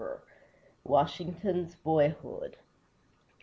[0.03, 0.17] LI.
[0.83, 2.55] WASHINGTON'S BOYHOOD.